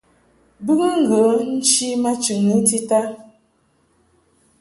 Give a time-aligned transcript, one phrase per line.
[0.65, 1.21] Bɨŋɨ ŋgə
[1.51, 2.99] nchi ma chɨŋni tita.